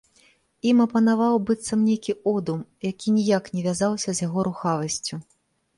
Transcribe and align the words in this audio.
Ім 0.69 0.77
апанаваў 0.85 1.33
быццам 1.49 1.83
нейкі 1.89 2.15
одум, 2.33 2.59
які 2.91 3.07
ніяк 3.19 3.43
не 3.59 3.69
вязаўся 3.69 4.09
з 4.15 4.19
яго 4.29 4.39
рухавасцю. 4.51 5.15